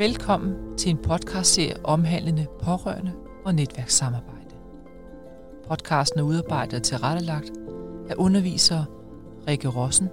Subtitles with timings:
[0.00, 3.12] Velkommen til en podcastserie omhandlende pårørende
[3.44, 4.54] og netværkssamarbejde.
[5.68, 7.50] Podcasten er udarbejdet og tilrettelagt
[8.08, 8.84] af undervisere
[9.48, 10.08] Rikke Rossen,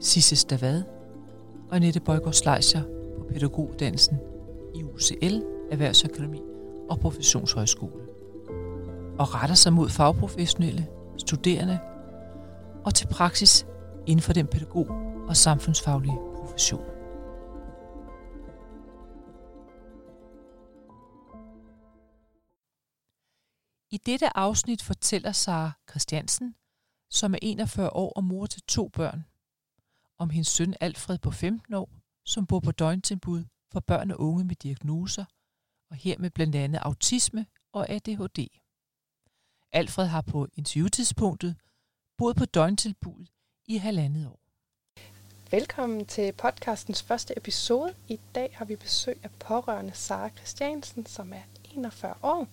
[0.00, 0.82] Sisse Stavad
[1.70, 2.82] og Annette Bøjgaard Schleicher
[3.18, 4.18] på pædagoguddannelsen
[4.74, 6.40] i UCL, Erhvervsakademi
[6.90, 8.02] og Professionshøjskole
[9.18, 10.86] og retter sig mod fagprofessionelle,
[11.18, 11.78] studerende
[12.84, 13.66] og til praksis
[14.06, 14.96] inden for den pædagog-
[15.28, 16.91] og samfundsfaglige profession.
[24.06, 26.54] Dette afsnit fortæller Sara Christiansen,
[27.10, 29.24] som er 41 år og mor til to børn,
[30.18, 31.90] om hendes søn Alfred på 15 år,
[32.24, 35.24] som bor på døgntilbud for børn og unge med diagnoser,
[35.90, 38.48] og hermed blandt andet autisme og ADHD.
[39.72, 41.56] Alfred har på interviewtidspunktet
[42.18, 43.26] boet på døgntilbud
[43.66, 44.40] i halvandet år.
[45.50, 47.94] Velkommen til podcastens første episode.
[48.08, 51.42] I dag har vi besøg af pårørende Sara Christiansen, som er
[51.76, 52.46] 41 år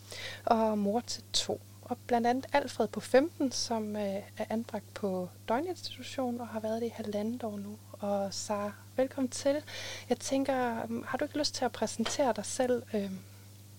[0.46, 1.62] og mor til to.
[1.82, 6.82] Og blandt andet Alfred på 15, som øh, er anbragt på døgninstitution og har været
[6.82, 7.78] det i halvandet år nu.
[7.92, 9.64] Og Sara, velkommen til.
[10.10, 13.12] Jeg tænker, øhm, har du ikke lyst til at præsentere dig selv, øh,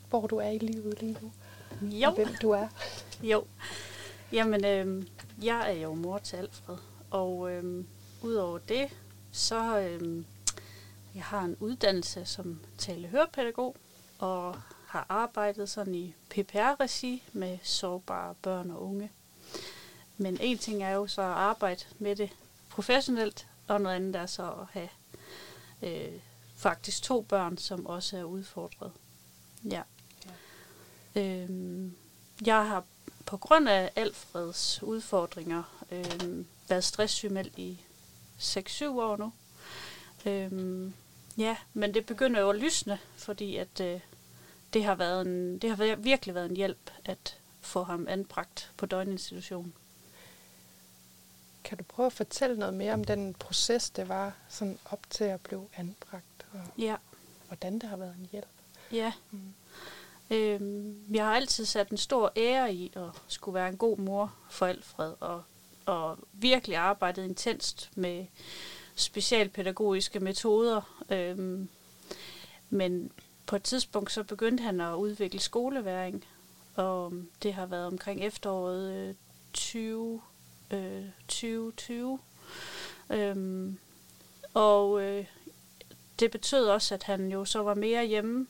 [0.09, 1.33] hvor du er i livet lige nu?
[1.89, 2.09] Jo.
[2.09, 2.69] Og hvem du er?
[3.23, 3.45] Jo.
[4.33, 5.07] Jamen, øh,
[5.43, 6.77] jeg er jo mor til Alfred,
[7.11, 7.85] og øh,
[8.23, 8.89] udover det,
[9.33, 10.25] så øh,
[11.15, 13.77] jeg har en uddannelse som talehørepædagog,
[14.19, 14.57] og
[14.91, 19.11] har arbejdet sådan i PPR-regi med sårbare børn og unge.
[20.17, 22.31] Men en ting er jo så at arbejde med det
[22.71, 24.89] professionelt, og noget andet er så at have
[25.83, 26.21] øh,
[26.57, 28.93] faktisk to børn, som også er udfordret.
[29.65, 29.83] Ja.
[31.15, 31.21] ja.
[31.23, 31.97] Øhm,
[32.47, 32.85] jeg har
[33.27, 37.81] på grund af Alfreds udfordringer øh, været stresssygemeldt i
[38.41, 39.33] 6-7 år nu.
[40.27, 40.95] Øhm,
[41.39, 44.01] ja, men det begynder jo at lysne, fordi at øh,
[44.73, 48.87] det har været en, det har virkelig været en hjælp at få ham anbragt på
[48.87, 49.75] døgninstitution.
[51.65, 55.25] Kan du prøve at fortælle noget mere om den proces, det var sådan op til
[55.25, 56.97] at blive anbragt, og ja.
[57.47, 58.49] hvordan det har været en hjælp?
[58.93, 59.13] Ja.
[59.31, 59.55] Mm.
[60.31, 64.35] Øhm, jeg har altid sat en stor ære i at skulle være en god mor
[64.51, 65.43] for Alfred, og,
[65.87, 68.27] og virkelig arbejdet intenst med
[68.95, 71.03] specialpædagogiske metoder.
[71.11, 71.69] Øhm,
[72.71, 73.13] men
[73.51, 76.25] på et tidspunkt så begyndte han at udvikle skoleværing,
[76.75, 77.13] og
[77.43, 79.15] det har været omkring efteråret øh,
[79.53, 80.21] 20,
[80.71, 82.19] øh, 2020.
[83.11, 83.79] Øhm,
[84.55, 85.27] og øh,
[86.21, 88.47] det betød også, at han jo så var mere hjemme.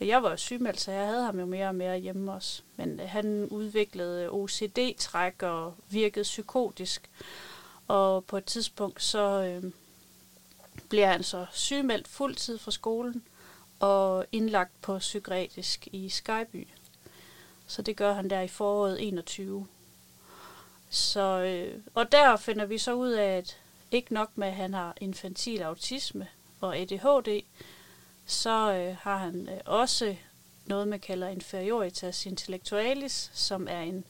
[0.00, 2.62] Og jeg var jo sygemeldt, så jeg havde ham jo mere og mere hjemme også.
[2.76, 7.10] Men øh, han udviklede øh, OCD-træk og virkede psykotisk.
[7.88, 9.72] Og på et tidspunkt så øh,
[10.88, 13.22] bliver han så sygemeldt fuldtid fra skolen
[13.80, 16.68] og indlagt på psykiatrisk i Skyby.
[17.66, 19.66] Så det gør han der i foråret 21.
[20.90, 23.58] Så, øh, og der finder vi så ud af, at
[23.90, 26.28] ikke nok med, at han har infantil autisme
[26.60, 27.42] og ADHD,
[28.26, 30.16] så øh, har han øh, også
[30.66, 34.04] noget, man kalder inferioritas intellectualis, som er en,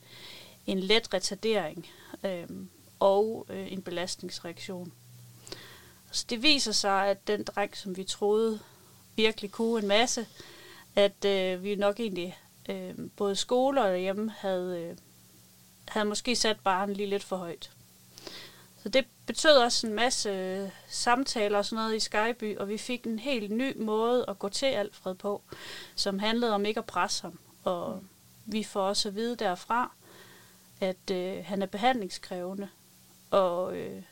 [0.67, 1.87] en let retardering
[2.25, 2.49] øh,
[3.01, 4.93] og øh, en belastningsreaktion.
[6.11, 8.61] Så det viser sig, at den dreng, som vi troede
[9.23, 10.27] virkelig kunne en masse,
[10.97, 12.39] at øh, vi nok egentlig
[12.69, 14.97] øh, både skole og hjemme havde, øh,
[15.89, 17.71] havde måske sat barnet lige lidt for højt.
[18.83, 22.79] Så det betød også en masse øh, samtaler og sådan noget i Skyby, og vi
[22.79, 25.43] fik en helt ny måde at gå til Alfred på,
[25.95, 27.39] som handlede om ikke at presse ham.
[27.65, 28.09] Og mm.
[28.47, 29.93] vi får også at vide derfra,
[30.81, 32.69] at øh, han er behandlingskrævende,
[33.31, 34.03] og øh,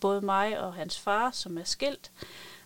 [0.00, 2.10] både mig og hans far, som er skilt,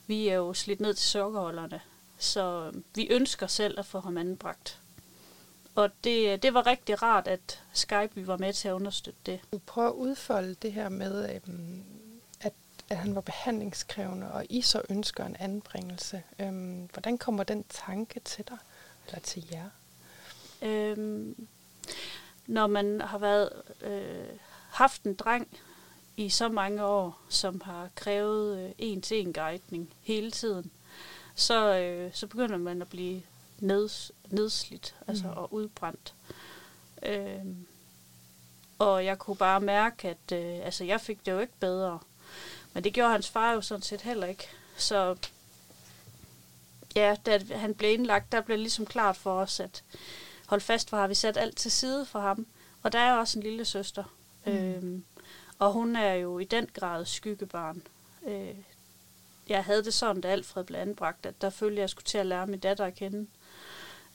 [0.06, 1.80] vi er jo slidt ned til sukkerholderne,
[2.18, 4.80] så vi ønsker selv at få ham anbragt.
[5.74, 9.40] Og det, det var rigtig rart, at Skyby var med til at understøtte det.
[9.52, 11.84] Du prøver at udfolde det her med, øhm,
[12.40, 12.52] at,
[12.88, 16.22] at han var behandlingskrævende, og I så ønsker en anbringelse.
[16.38, 18.58] Øhm, hvordan kommer den tanke til dig,
[19.06, 19.70] eller til jer?
[20.62, 21.48] Øhm,
[22.46, 23.50] når man har været
[23.80, 24.38] øh,
[24.70, 25.48] haft en dreng,
[26.16, 30.70] i så mange år, som har krævet øh, en-til-en guidning hele tiden,
[31.34, 33.22] så, øh, så begynder man at blive
[33.58, 35.36] neds, nedslidt altså, mm.
[35.36, 36.14] og udbrændt.
[37.02, 37.44] Øh,
[38.78, 41.98] og jeg kunne bare mærke, at øh, altså, jeg fik det jo ikke bedre.
[42.72, 44.44] Men det gjorde hans far jo sådan set heller ikke.
[44.76, 45.16] Så
[46.96, 49.84] ja, da han blev indlagt, der blev ligesom klart for os, at
[50.46, 52.46] hold fast, for har vi sat alt til side for ham.
[52.82, 54.04] Og der er også en lille søster.
[54.46, 54.52] Mm.
[54.52, 55.04] Øhm,
[55.58, 57.82] og hun er jo i den grad skyggebarn.
[58.26, 58.54] Øh,
[59.48, 62.04] jeg havde det sådan, da Alfred blev anbragt, at der følte jeg, at jeg skulle
[62.04, 63.26] til at lære min datter at kende.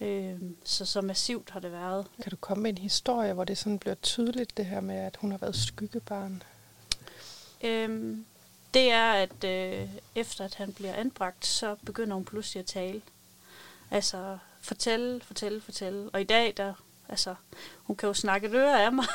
[0.02, 2.08] Øh, så så massivt har det været.
[2.22, 5.18] Kan du komme med en historie, hvor det sådan bliver tydeligt, det her med, at
[5.18, 6.44] hun har været skyggebarn?
[7.64, 8.26] Øhm,
[8.74, 13.02] det er, at øh, efter at han bliver anbragt, så begynder hun pludselig at tale.
[13.92, 16.10] Altså fortælle, fortælle, fortælle.
[16.14, 16.74] Og i dag, der,
[17.10, 17.36] altså,
[17.84, 19.06] hun kan jo snakke et øre af mig.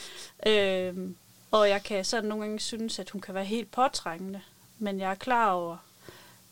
[0.46, 1.16] øhm,
[1.52, 4.40] og jeg kan sådan nogle gange synes, at hun kan være helt påtrængende.
[4.78, 5.76] Men jeg er klar over,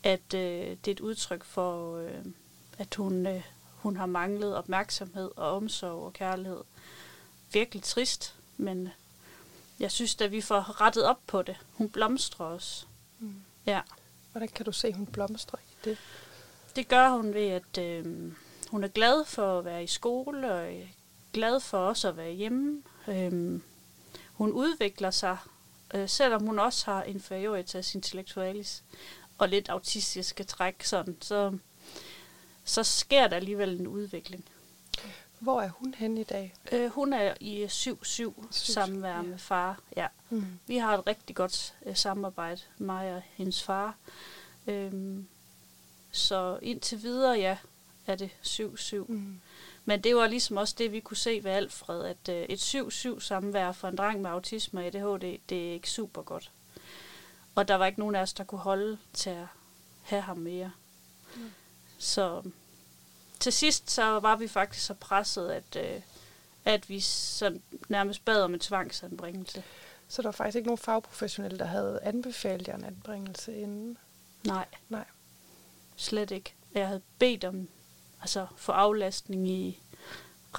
[0.03, 2.25] at øh, det er et udtryk for, øh,
[2.77, 3.43] at hun, øh,
[3.75, 6.63] hun har manglet opmærksomhed og omsorg og kærlighed.
[7.53, 8.89] Virkelig trist, men
[9.79, 11.57] jeg synes, at vi får rettet op på det.
[11.73, 12.85] Hun blomstrer også.
[13.19, 13.35] Mm.
[13.65, 13.81] Ja.
[14.31, 15.97] Hvordan kan du se, at hun blomstrer i det?
[16.75, 18.31] Det gør hun ved, at øh,
[18.71, 20.87] hun er glad for at være i skole, og er
[21.33, 22.83] glad for også at være hjemme.
[23.07, 23.61] Øh,
[24.41, 25.37] hun udvikler sig,
[25.93, 28.83] øh, selvom hun også har inferioritas intellectualis
[29.37, 31.57] og lidt autistiske træk, sådan, så,
[32.63, 34.45] så sker der alligevel en udvikling.
[35.39, 36.53] Hvor er hun henne i dag?
[36.71, 39.21] Øh, hun er i 7-7 samvær ja.
[39.21, 39.79] med far.
[39.95, 40.07] Ja.
[40.29, 40.45] Mm.
[40.67, 43.95] Vi har et rigtig godt øh, samarbejde, mig og hendes far.
[44.67, 45.27] Øhm,
[46.11, 47.57] så indtil videre, ja,
[48.07, 48.95] er det 7-7.
[48.95, 49.41] Mm.
[49.85, 53.19] Men det var ligesom også det, vi kunne se ved Alfred, at øh, et 7-7
[53.19, 56.51] samvær for en dreng med autisme og ADHD, det er ikke super godt.
[57.55, 59.45] Og der var ikke nogen af os, der kunne holde til at
[60.01, 60.71] have ham mere.
[61.35, 61.51] Mm.
[61.97, 62.43] Så
[63.39, 66.01] til sidst så var vi faktisk så presset, at, øh,
[66.65, 69.63] at vi så nærmest bad om en tvangsanbringelse.
[70.07, 73.97] Så der var faktisk ikke nogen fagprofessionelle, der havde anbefalet jer en anbringelse inden?
[74.43, 74.65] Nej.
[74.89, 75.05] Nej.
[75.95, 76.53] Slet ikke.
[76.73, 77.67] Jeg havde bedt om
[78.21, 79.79] altså for aflastning i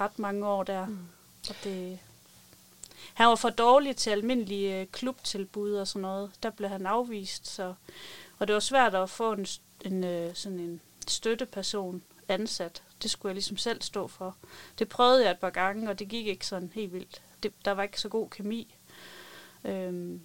[0.01, 0.85] ret mange år der.
[0.85, 1.07] Mm.
[1.49, 1.99] Og det,
[3.13, 6.31] han var for dårlig til almindelige øh, klubtilbud og sådan noget.
[6.43, 7.73] Der blev han afvist, så,
[8.39, 9.47] og det var svært at få en,
[9.81, 12.83] en, øh, sådan en støtteperson ansat.
[13.03, 14.35] Det skulle jeg ligesom selv stå for.
[14.79, 17.21] Det prøvede jeg et par gange, og det gik ikke sådan helt vildt.
[17.43, 18.75] Det, der var ikke så god kemi.
[19.63, 20.21] Øhm,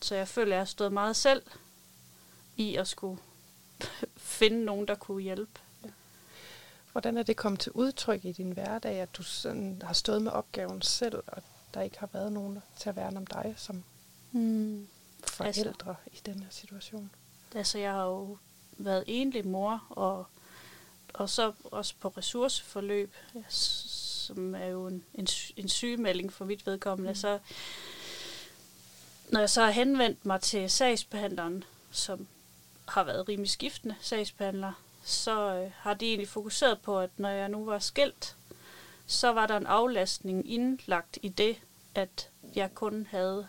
[0.00, 1.42] så jeg føler, at jeg har stået meget selv
[2.56, 3.20] i at skulle
[4.16, 5.60] finde nogen, der kunne hjælpe.
[6.92, 10.32] Hvordan er det kommet til udtryk i din hverdag, at du sådan har stået med
[10.32, 11.42] opgaven selv, og
[11.74, 13.84] der ikke har været nogen til at værne om dig som
[14.32, 14.88] Mm.
[15.26, 17.10] forældre altså, i den her situation?
[17.54, 18.38] Altså, jeg har jo
[18.72, 20.26] været enlig mor, og,
[21.14, 23.14] og så også på ressourceforløb,
[23.48, 27.10] som er jo en, en, en sygemelding for mit vedkommende.
[27.10, 27.16] Mm.
[27.16, 27.38] Så,
[29.28, 32.26] når jeg så har henvendt mig til sagsbehandleren, som
[32.88, 37.48] har været rimelig skiftende sagsbehandler, så øh, har de egentlig fokuseret på, at når jeg
[37.48, 38.36] nu var skilt,
[39.06, 41.56] så var der en aflastning indlagt i det,
[41.94, 43.48] at jeg kun havde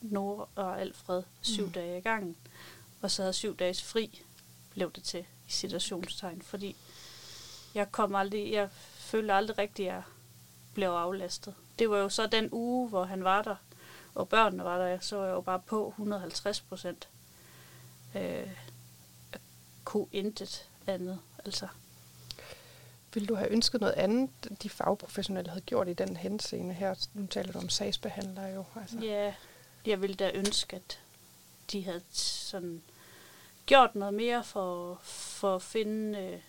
[0.00, 1.72] Nora og Alfred syv mm.
[1.72, 2.36] dage i gangen,
[3.02, 4.22] og så havde syv dages fri,
[4.70, 6.76] blev det til i situationstegn, fordi
[7.74, 10.02] jeg kom aldrig, jeg følte aldrig rigtigt, at jeg
[10.74, 11.54] blev aflastet.
[11.78, 13.56] Det var jo så den uge, hvor han var der,
[14.14, 17.08] og børnene var der, så var jeg jo bare på 150 procent.
[18.14, 18.50] Øh,
[19.32, 19.40] jeg
[19.84, 21.68] kunne intet andet, altså.
[23.14, 24.30] Vil du have ønsket noget andet,
[24.62, 26.94] de fagprofessionelle havde gjort i den henseende her?
[27.14, 28.64] Nu taler du om sagsbehandlere jo.
[28.80, 28.98] Altså.
[28.98, 29.34] Ja,
[29.86, 31.00] jeg ville da ønske, at
[31.72, 32.82] de havde sådan
[33.66, 36.40] gjort noget mere for, for at finde øh,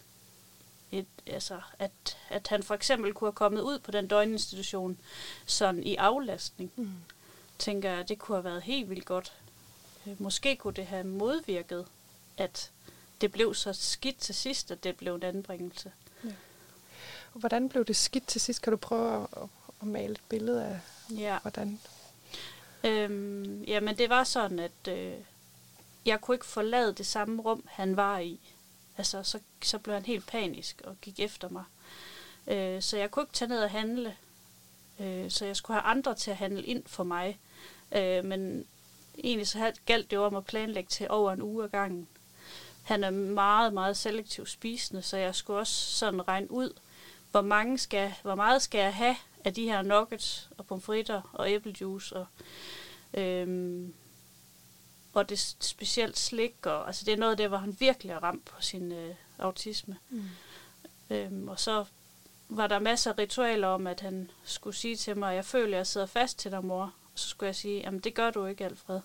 [0.92, 4.98] et, altså, at, at han for eksempel kunne have kommet ud på den døgninstitution
[5.46, 6.72] sådan i aflastning.
[6.76, 6.92] Mm.
[7.60, 9.34] Tænker jeg, det kunne have været helt vildt godt.
[10.08, 11.86] Øh, Måske kunne det have modvirket,
[12.38, 12.72] at
[13.22, 15.92] det blev så skidt til sidst, at det blev en anbringelse.
[17.34, 18.62] Og Hvordan blev det skidt til sidst?
[18.62, 19.28] Kan du prøve at,
[19.82, 20.80] at male et billede af,
[21.18, 21.40] Ja.
[21.42, 21.80] hvordan?
[22.84, 25.14] Øhm, jamen, det var sådan, at øh,
[26.06, 28.40] jeg kunne ikke forlade det samme rum, han var i.
[28.98, 31.64] Altså, så, så blev han helt panisk og gik efter mig.
[32.48, 34.16] Øh, så jeg kunne ikke tage ned og handle.
[35.00, 37.40] Øh, så jeg skulle have andre til at handle ind for mig.
[37.92, 38.66] Øh, men
[39.24, 42.08] egentlig så galt det jo om at planlægge til over en uge ad gangen.
[42.90, 46.74] Han er meget, meget selektivt spisende, så jeg skulle også sådan regne ud,
[47.32, 49.16] hvor, mange skal, hvor meget skal jeg have
[49.46, 52.26] af de her nuggets og pomfritter og æblejuice og,
[53.14, 53.94] øhm,
[55.14, 56.66] og det specielt slik.
[56.66, 59.16] Og, altså det er noget af det, hvor han virkelig er ramt på sin øh,
[59.40, 59.98] autisme.
[60.10, 60.24] Mm.
[61.10, 61.86] Øhm, og så
[62.50, 65.88] var der masser af ritualer om, at han skulle sige til mig, jeg føler, jeg
[65.88, 66.84] sidder fast til dig, mor.
[66.84, 69.00] Og så skulle jeg sige, jamen det gør du ikke, Alfred.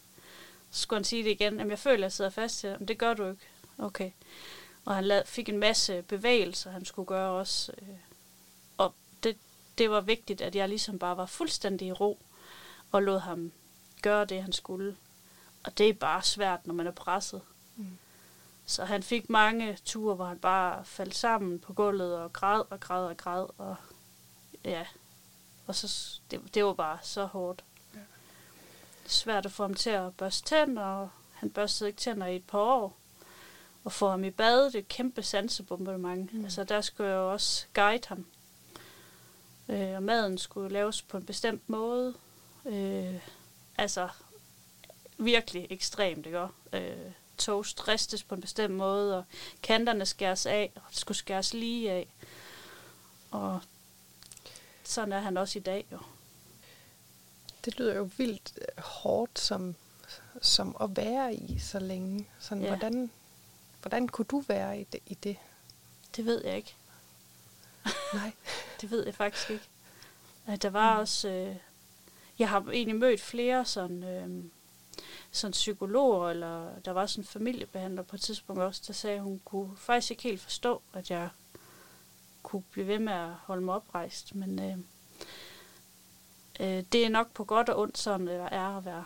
[0.71, 2.79] Så skulle han sige det igen, jamen jeg føler, jeg sidder fast til dig.
[2.79, 3.43] Men det gør du ikke.
[3.79, 4.11] Okay.
[4.85, 7.73] Og han lad, fik en masse bevægelser, han skulle gøre også.
[7.83, 7.89] Øh,
[8.79, 9.37] og det,
[9.79, 12.19] det var vigtigt, at jeg ligesom bare var fuldstændig i ro,
[12.93, 13.53] og lod ham
[14.03, 14.97] gøre det, han skulle.
[15.65, 17.41] Og det er bare svært, når man er presset.
[17.77, 17.99] Mm.
[18.67, 22.81] Så han fik mange ture, hvor han bare faldt sammen på gulvet og græd og
[22.81, 23.47] græd og græd.
[23.59, 23.77] Og
[24.65, 24.87] ja,
[25.67, 27.65] og så, det, det var bare så hårdt.
[27.95, 28.01] Ja.
[29.07, 32.47] Svært at få ham til at børste tænder, og han børstede ikke tænder i et
[32.47, 32.97] par år.
[33.85, 36.35] Og få ham i bad, det er et kæmpe sansebombardement.
[36.35, 36.45] Mm.
[36.45, 38.27] Altså der skulle jeg jo også guide ham.
[39.69, 42.15] Øh, og maden skulle laves på en bestemt måde.
[42.67, 43.15] Øh,
[43.79, 44.09] altså
[45.19, 46.47] virkelig ekstremt, ikke?
[46.73, 49.25] Øh, toast ristes på en bestemt måde, og
[49.63, 52.09] kanterne skæres af, og det skulle skæres lige af.
[53.31, 53.61] Og
[54.85, 55.99] sådan er han også i dag, jo.
[57.65, 59.75] Det lyder jo vildt øh, hårdt som,
[60.43, 62.29] som at være i så længe.
[62.39, 62.69] Sådan, ja.
[62.69, 63.11] hvordan,
[63.85, 65.37] hvordan kunne du være i det, i det?
[66.17, 66.75] Det ved jeg ikke.
[68.15, 68.33] Nej.
[68.81, 69.69] det ved jeg faktisk ikke.
[70.63, 71.01] Der var mm.
[71.01, 71.29] også...
[71.29, 71.57] Øh,
[72.39, 74.05] jeg har egentlig mødt flere sådan...
[74.05, 74.45] Øh,
[75.31, 79.23] sådan psykologer, eller der var sådan en familiebehandler på et tidspunkt også, der sagde, at
[79.23, 81.29] hun kunne faktisk ikke helt forstå, at jeg
[82.43, 84.35] kunne blive ved med at holde mig oprejst.
[84.35, 84.79] Men øh,
[86.61, 89.05] øh, det er nok på godt og ondt sådan, det er at være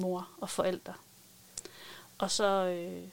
[0.00, 0.94] mor og forældre.
[2.18, 3.08] Og så øh,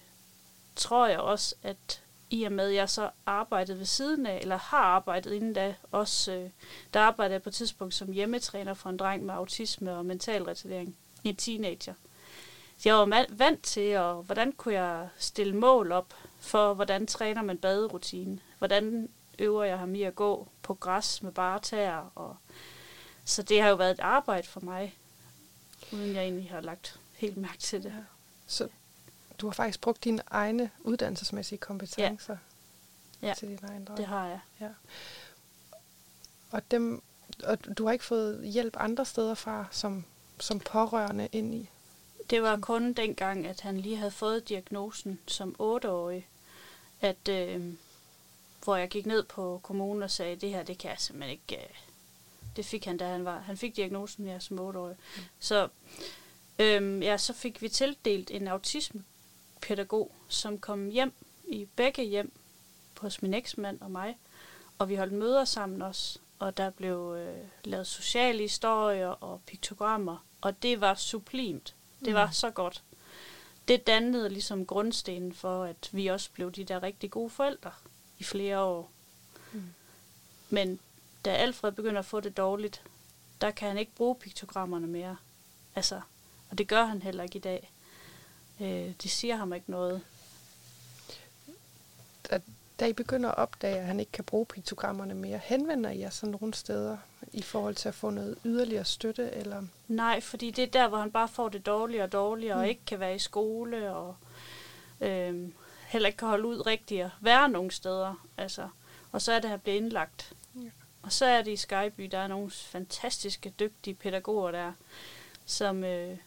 [0.75, 4.57] tror jeg også, at i og med, at jeg så arbejdede ved siden af, eller
[4.57, 6.49] har arbejdet inden da, også, øh,
[6.93, 10.43] der arbejdede jeg på et tidspunkt som hjemmetræner for en dreng med autisme og mental
[10.43, 11.93] retardering, en teenager.
[12.77, 17.41] Så jeg var vant til, og hvordan kunne jeg stille mål op for, hvordan træner
[17.41, 18.39] man baderutine?
[18.57, 22.11] Hvordan øver jeg ham i at gå på græs med bare tæer?
[22.15, 22.35] Og
[23.25, 24.97] så det har jo været et arbejde for mig,
[25.91, 27.91] uden jeg egentlig har lagt helt mærke til det.
[27.91, 28.03] her.
[28.47, 28.67] Så
[29.43, 32.37] du har faktisk brugt dine egne uddannelsesmæssige kompetencer
[33.21, 33.27] ja.
[33.27, 33.97] Ja, til din egen drøm.
[33.97, 34.39] det har jeg.
[34.61, 34.69] Ja.
[36.51, 37.03] Og, dem,
[37.43, 40.05] og du har ikke fået hjælp andre steder fra, som,
[40.39, 41.69] som pårørende ind i?
[42.29, 46.27] Det var kun dengang, at han lige havde fået diagnosen som 8-årig,
[47.01, 47.73] at, øh,
[48.63, 51.63] hvor jeg gik ned på kommunen og sagde, det her, det kan jeg simpelthen ikke...
[51.63, 51.69] Øh,
[52.55, 53.39] det fik han, da han var...
[53.39, 54.95] Han fik diagnosen ja, som 8-årig.
[55.15, 55.23] Mm.
[55.39, 55.67] Så,
[56.59, 58.47] øh, ja, så fik vi tildelt en
[59.63, 61.13] autismepædagog, som kom hjem
[61.47, 62.31] i begge hjem
[62.97, 64.17] hos min eksmand og mig,
[64.77, 70.25] og vi holdt møder sammen også, og der blev øh, lavet sociale historier og piktogrammer,
[70.41, 71.75] og det var sublimt.
[72.05, 72.33] Det var mm.
[72.33, 72.83] så godt.
[73.67, 77.71] Det dannede ligesom grundstenen for, at vi også blev de der rigtig gode forældre
[78.19, 78.91] i flere år.
[79.53, 79.73] Mm.
[80.49, 80.79] Men
[81.25, 82.81] da Alfred begynder at få det dårligt,
[83.41, 85.17] der kan han ikke bruge piktogrammerne mere.
[85.75, 86.01] Altså,
[86.49, 87.72] og det gør han heller ikke i dag.
[88.61, 90.01] Øh, det siger ham ikke noget.
[92.29, 92.41] Da,
[92.79, 96.09] da I begynder at opdage, at han ikke kan bruge piktogrammerne mere, henvender I jer
[96.09, 96.97] så nogle steder
[97.33, 99.31] i forhold til at få noget yderligere støtte?
[99.31, 99.63] Eller?
[99.87, 102.61] Nej, fordi det er der, hvor han bare får det dårligere og dårligere, mm.
[102.61, 104.15] og ikke kan være i skole, og
[105.01, 105.49] øh,
[105.87, 108.27] heller ikke kan holde ud rigtigt at være nogle steder.
[108.37, 108.69] Altså.
[109.11, 110.33] Og så er det, at han bliver indlagt.
[110.55, 110.69] Ja.
[111.01, 114.71] Og så er det i Skyby, der er nogle fantastiske, dygtige pædagoger der,
[115.45, 116.17] som øh,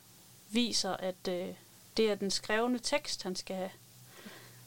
[0.51, 1.49] viser, at øh,
[1.97, 3.71] det er den skrevne tekst, han skal have.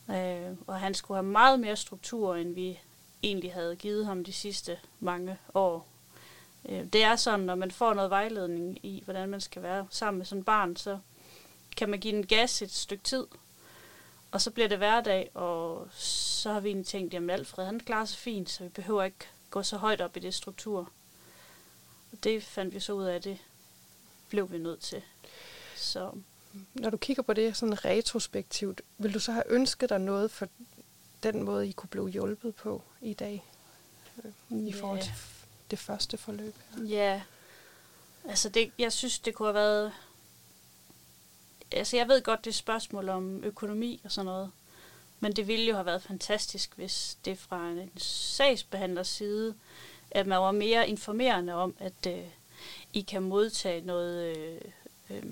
[0.10, 2.80] Øh, og han skulle have meget mere struktur, end vi
[3.24, 5.88] egentlig havde givet ham de sidste mange år.
[6.70, 10.18] Øh, det er sådan, når man får noget vejledning i, hvordan man skal være sammen
[10.18, 11.00] med sådan et barn, så
[11.78, 13.28] kan man give den gas et stykke tid,
[14.32, 18.06] og så bliver det hverdag, og så har vi egentlig tænkt, at Alfred han klarer
[18.06, 20.90] sig fint, så vi behøver ikke gå så højt op i det struktur.
[22.12, 23.38] Og det fandt vi så ud af, det
[24.30, 25.02] blev vi nødt til.
[25.76, 26.12] Så.
[26.74, 30.48] Når du kigger på det sådan retrospektivt, vil du så have ønsket dig noget for
[31.24, 33.46] den måde, I kunne blive hjulpet på i dag?
[34.50, 35.12] I forhold til
[35.72, 36.56] det første forløb?
[36.76, 36.84] Her?
[36.84, 37.22] Ja,
[38.26, 39.94] altså det, jeg synes, det kunne have været...
[41.72, 44.52] Altså jeg ved godt, det er spørgsmål om økonomi og sådan noget,
[45.20, 49.56] men det ville jo have været fantastisk, hvis det fra en sagsbehandlers side,
[50.12, 52.24] at man var mere informerende om, at øh,
[52.94, 54.62] I kan modtage noget øh,
[55.10, 55.24] øh,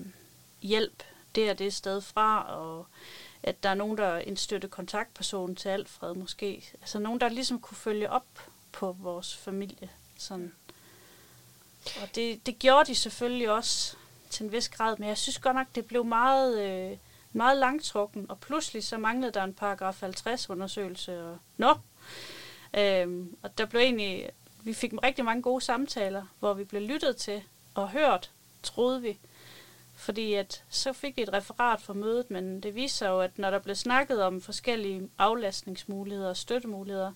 [0.62, 1.02] hjælp
[1.34, 2.86] det er det sted fra, og
[3.42, 6.70] at der er nogen, der er en støtte kontaktperson til Alfred måske.
[6.80, 8.26] Altså nogen, der ligesom kunne følge op
[8.72, 9.90] på vores familie.
[10.18, 10.52] Sådan.
[12.02, 13.96] Og det, det gjorde de selvfølgelig også
[14.30, 16.98] til en vis grad, men jeg synes godt nok, det blev meget, øh,
[17.32, 21.74] meget langtrukken, og pludselig så manglede der en paragraf 50 undersøgelse, og nå.
[22.74, 24.30] Øhm, og der blev egentlig,
[24.62, 27.42] vi fik rigtig mange gode samtaler, hvor vi blev lyttet til
[27.74, 28.30] og hørt,
[28.62, 29.18] troede vi.
[29.98, 33.50] Fordi at så fik vi et referat fra mødet, men det viser jo, at når
[33.50, 37.12] der blev snakket om forskellige aflastningsmuligheder og støttemuligheder,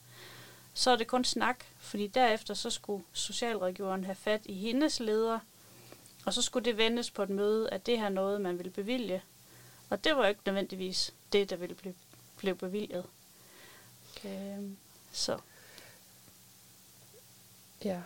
[0.74, 5.38] så er det kun snak, fordi derefter så skulle socialrådgiveren have fat i hendes leder,
[6.26, 9.22] og så skulle det vendes på et møde, at det her noget, man ville bevilge.
[9.90, 11.94] Og det var jo ikke nødvendigvis det, der ville blive,
[12.36, 13.04] blive bevilget.
[14.24, 14.76] Øhm,
[15.12, 15.38] så
[17.84, 18.00] Ja.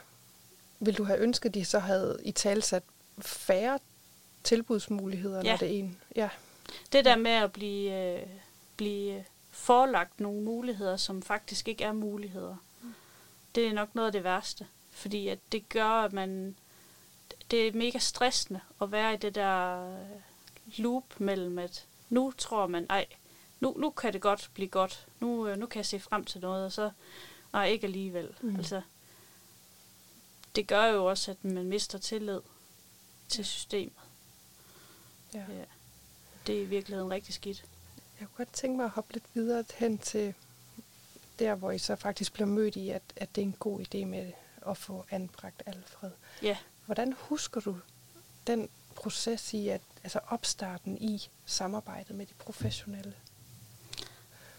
[0.80, 2.83] Vil du have ønsket, at de så havde i talsat
[3.18, 3.78] færre
[4.47, 5.50] tilbudsmuligheder, Ja.
[5.50, 5.99] når det er en?
[6.17, 6.29] Ja.
[6.93, 8.26] det der med at blive, øh,
[8.76, 12.57] blive forelagt nogle muligheder, som faktisk ikke er muligheder,
[13.55, 14.67] det er nok noget af det værste.
[14.91, 16.57] Fordi at det gør, at man...
[17.50, 20.09] Det er mega stressende at være i det der øh,
[20.76, 23.07] loop mellem, at nu tror man, ej,
[23.61, 25.07] nu, nu kan det godt blive godt.
[25.21, 26.91] Nu, øh, nu kan jeg se frem til noget, og så
[27.53, 28.35] nej, ikke alligevel.
[28.41, 28.49] Mm.
[28.49, 28.57] Mm.
[28.57, 28.83] Altså,
[30.57, 32.41] det gør jo også, at man mister tillid
[33.29, 33.93] til systemet.
[35.38, 35.55] Ja.
[35.55, 35.64] Ja.
[36.47, 37.64] Det er i virkeligheden rigtig skidt.
[38.21, 40.35] Jeg kunne godt tænke mig at hoppe lidt videre hen til
[41.38, 44.05] der, hvor I så faktisk bliver mødt i, at, at det er en god idé
[44.05, 44.33] med
[44.66, 46.11] at få anbragt Alfred.
[46.43, 46.57] Ja.
[46.87, 47.76] Hvordan husker du
[48.47, 53.14] den proces i, at, altså opstarten i samarbejdet med de professionelle?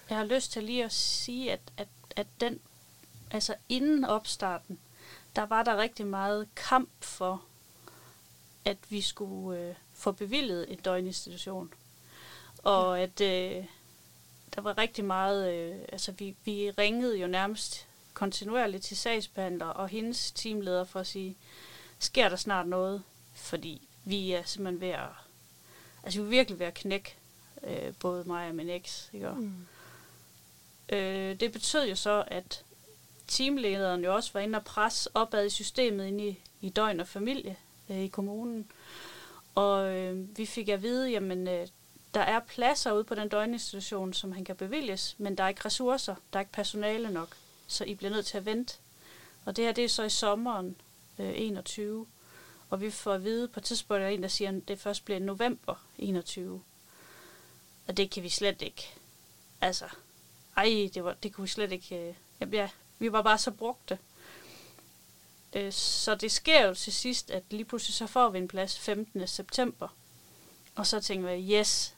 [0.10, 2.60] Jeg har lyst til lige at sige, at, at, at den,
[3.31, 4.79] altså inden opstarten,
[5.36, 7.46] der var der rigtig meget kamp for,
[8.65, 11.74] at vi skulle øh, få bevillet et døgninstitution.
[12.63, 13.66] Og at øh,
[14.56, 19.88] der var rigtig meget, øh, altså vi, vi ringede jo nærmest kontinuerligt til sagsbehandler og
[19.88, 21.38] hendes teamleder for at sige,
[22.00, 23.04] sker der snart noget?
[23.34, 25.10] Fordi vi er simpelthen ved at,
[26.04, 27.16] altså vi er virkelig ved at knække,
[27.63, 29.30] øh, både mig og min eks, ikke?
[29.30, 29.68] Mm.
[30.89, 32.63] Øh, det betød jo så, at
[33.27, 37.08] teamlederen jo også var inde og presse opad i systemet inde i, i døgn og
[37.08, 37.58] familie
[37.89, 38.72] øh, i kommunen.
[39.58, 41.68] Og øh, vi fik at vide, jamen øh,
[42.14, 45.66] der er pladser ude på den døgninstitution, som han kan bevilges, men der er ikke
[45.66, 47.36] ressourcer, der er ikke personale nok,
[47.68, 48.78] så I bliver nødt til at vente.
[49.46, 50.76] Og det her, det er så i sommeren
[51.20, 52.08] øh, 21,
[52.70, 54.68] og vi får at vide på et tidspunkt, at der er en, der siger, at
[54.68, 56.62] det først bliver november 21.
[57.88, 58.93] Og det kan vi slet ikke.
[59.62, 59.86] Altså,
[60.58, 62.08] ej, det, var, det kunne vi slet ikke...
[62.08, 63.98] Øh, jamen, ja, vi var bare så brugte.
[65.58, 68.80] Øh, så det sker jo til sidst, at lige pludselig så får vi en plads
[68.80, 69.28] 15.
[69.28, 69.88] september.
[70.76, 71.96] Og så tænker vi, yes,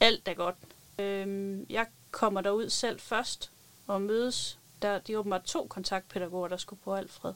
[0.00, 0.56] alt er godt.
[0.98, 3.50] Øh, jeg kommer derud selv først
[3.86, 4.58] og mødes.
[4.82, 7.34] Der, de åbenbart to kontaktpædagoger, der skulle på Alfred.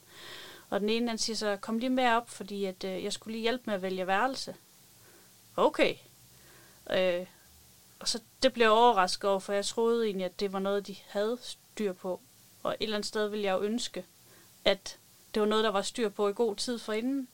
[0.71, 3.33] Og den ene, han siger så, kom lige med op, fordi at, øh, jeg skulle
[3.33, 4.55] lige hjælpe med at vælge værelse.
[5.57, 5.95] Okay.
[6.91, 7.27] Øh,
[8.01, 10.87] og så det blev jeg overrasket over, for jeg troede egentlig, at det var noget,
[10.87, 12.21] de havde styr på.
[12.63, 14.05] Og et eller andet sted ville jeg jo ønske,
[14.65, 14.99] at
[15.37, 17.29] det var noget, der var styr på i god tid forinden.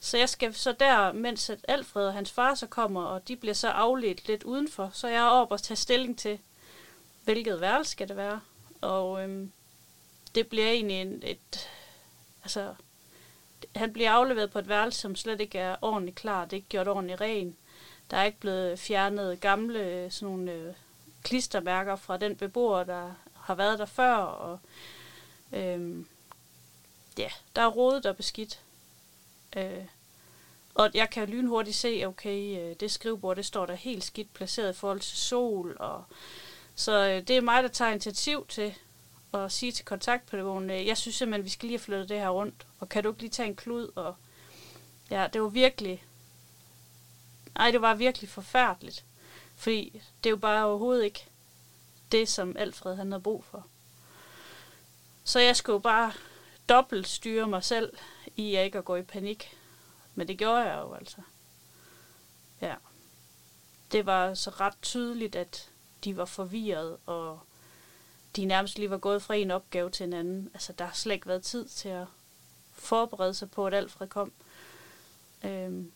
[0.00, 3.54] Så jeg skal så der, mens Alfred og hans far så kommer, og de bliver
[3.54, 6.38] så afledt lidt udenfor, så jeg er oppe og tage stilling til,
[7.24, 8.40] hvilket værelse skal det være.
[8.80, 9.52] Og øhm,
[10.34, 11.68] det bliver egentlig en, et...
[12.42, 12.74] Altså,
[13.76, 16.44] han bliver afleveret på et værelse, som slet ikke er ordentligt klar.
[16.44, 17.56] Det er ikke gjort ordentligt ren.
[18.10, 20.74] Der er ikke blevet fjernet gamle sådan nogle øh,
[21.22, 24.14] klistermærker fra den beboer, der har været der før.
[24.16, 24.58] Og,
[25.52, 26.06] øhm,
[27.20, 28.60] ja, der er rodet og beskidt.
[29.56, 29.84] Øh,
[30.74, 34.70] og jeg kan lynhurtigt se, okay, øh, det skrivebord, det står der helt skidt placeret
[34.70, 35.76] i forhold til sol.
[35.80, 36.04] Og,
[36.74, 38.74] så øh, det er mig, der tager initiativ til
[39.34, 42.28] at sige til kontaktpædagogen, øh, jeg synes simpelthen, vi skal lige have flyttet det her
[42.28, 42.66] rundt.
[42.80, 43.90] Og kan du ikke lige tage en klud?
[43.94, 44.14] Og,
[45.10, 46.04] ja, det var virkelig
[47.56, 49.04] ej, det var virkelig forfærdeligt.
[49.56, 51.26] Fordi det er jo bare overhovedet ikke
[52.12, 53.66] det, som Alfred han havde brug for.
[55.24, 56.12] Så jeg skulle jo bare
[56.70, 57.92] dobbelt styre mig selv
[58.36, 59.56] i at ikke at gå i panik.
[60.14, 61.16] Men det gjorde jeg jo altså.
[62.60, 62.74] Ja.
[63.92, 65.70] Det var så ret tydeligt, at
[66.04, 67.40] de var forvirret, og
[68.36, 70.50] de nærmest lige var gået fra en opgave til en anden.
[70.54, 72.06] Altså, der har slet ikke været tid til at
[72.72, 74.32] forberede sig på, at Alfred kom.
[75.44, 75.92] Øhm,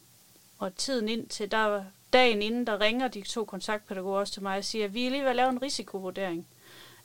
[0.59, 4.59] og tiden ind til, der, dagen inden, der ringer de to kontaktpædagoger også til mig
[4.59, 6.49] og siger, vi er lige ved at lave en risikovurdering.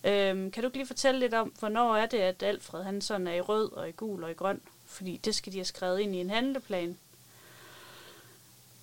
[0.04, 3.34] Øhm, kan du lige fortælle lidt om, hvornår er det, at Alfred han sådan er
[3.34, 4.62] i rød og i gul og i grøn?
[4.86, 6.98] Fordi det skal de have skrevet ind i en handleplan.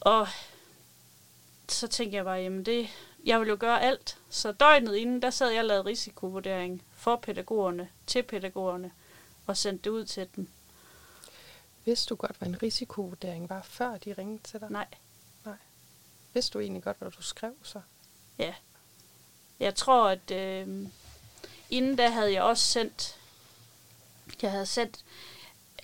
[0.01, 0.29] Og
[1.69, 2.89] så tænkte jeg bare, jamen det,
[3.25, 4.19] jeg vil jo gøre alt.
[4.31, 8.93] Så døgnet inden, der sad jeg og lavede risikovurdering for pædagogerne, til pædagogerne,
[9.47, 10.49] og sendte det ud til dem.
[11.85, 14.71] Vidste du godt, hvad en risikovurdering var, før de ringede til dig?
[14.71, 14.87] Nej,
[16.37, 17.81] Vidste du egentlig godt, hvad du skrev så?
[18.39, 18.55] Ja.
[19.61, 20.89] Jeg tror, at øh,
[21.71, 23.19] inden da havde jeg også sendt,
[24.43, 25.05] jeg havde sendt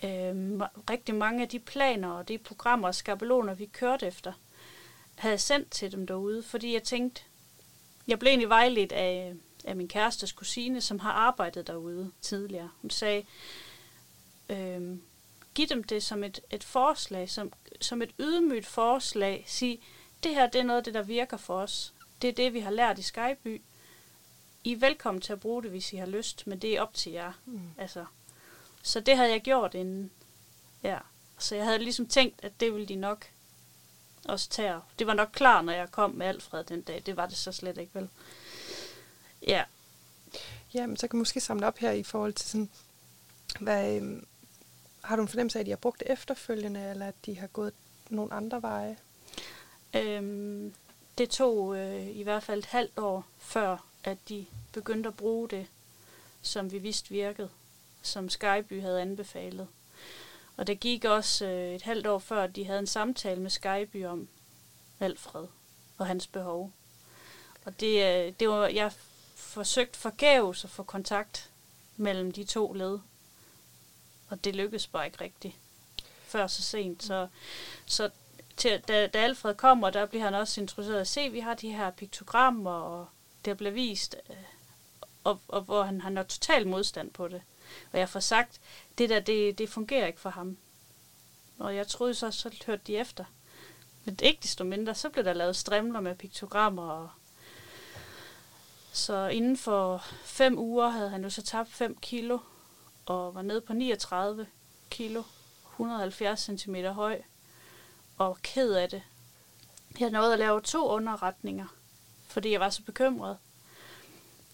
[0.05, 4.33] øh, rigtig mange af de planer og de programmer og skabeloner, vi kørte efter,
[5.14, 7.23] havde sendt til dem derude, fordi jeg tænkte,
[8.07, 12.71] jeg blev egentlig vejledt af, af min kærestes kusine, som har arbejdet derude tidligere.
[12.83, 13.25] Hun sagde,
[14.49, 14.99] øh,
[15.55, 19.45] giv dem det som et, et forslag, som, som et ydmygt forslag.
[19.47, 19.81] Sig,
[20.23, 21.92] det her det er noget af det, der virker for os.
[22.23, 23.62] Det er det, vi har lært i Skyby.
[24.64, 26.94] I er velkommen til at bruge det, hvis I har lyst, men det er op
[26.94, 27.33] til jer.
[27.46, 27.61] Mm.
[27.79, 28.05] Altså,
[28.83, 30.11] så det havde jeg gjort inden.
[30.83, 30.98] Ja.
[31.38, 33.27] Så jeg havde ligesom tænkt, at det ville de nok
[34.25, 34.81] også tage.
[34.98, 37.03] Det var nok klar, når jeg kom med Alfred den dag.
[37.07, 38.09] Det var det så slet ikke, vel?
[39.46, 39.64] Ja.
[40.75, 42.70] Jamen, så kan man måske samle op her i forhold til sådan,
[43.61, 44.27] hvad, øhm,
[45.05, 47.46] har du en fornemmelse af, at de har brugt det efterfølgende, eller at de har
[47.46, 47.72] gået
[48.09, 48.96] nogle andre veje?
[49.94, 50.75] Øhm,
[51.18, 55.49] det tog øh, i hvert fald et halvt år før, at de begyndte at bruge
[55.49, 55.67] det,
[56.43, 57.51] som vi vidste virkede,
[58.03, 59.69] som Skyby havde anbefalet.
[60.57, 63.51] Og det gik også øh, et halvt år før, at de havde en samtale med
[63.51, 64.29] Skyby om
[65.01, 65.47] Alfred
[65.99, 66.73] og hans behov.
[67.65, 68.93] Og det, øh, det var, jeg
[69.35, 71.51] forsøgt forgæves at få kontakt
[71.97, 72.99] mellem de to led.
[74.29, 75.55] Og det lykkedes bare ikke rigtigt.
[76.23, 77.03] Før så sent.
[77.03, 77.29] Så,
[77.87, 78.11] så
[78.57, 81.73] til, da, da Alfred kommer, der bliver han også interesseret at se, vi har de
[81.73, 83.07] her piktogrammer, og
[83.44, 84.37] det bliver vist, øh,
[85.24, 87.42] og, og hvor han, han har total modstand på det.
[87.92, 88.61] Og jeg får sagt,
[88.98, 90.57] det der, det, det fungerer ikke for ham.
[91.59, 93.24] Og jeg troede så, så hørte de efter.
[94.05, 96.83] Men ikke desto mindre, så blev der lavet strimler med piktogrammer.
[96.83, 97.09] Og
[98.92, 102.38] så inden for fem uger havde han jo så tabt 5 kilo,
[103.07, 104.46] og var nede på 39
[104.90, 105.22] kilo,
[105.70, 107.22] 170 cm høj,
[108.18, 109.02] og ked af det.
[110.00, 111.66] Jeg nåede at lave to underretninger,
[112.33, 113.38] fordi jeg var så bekymret.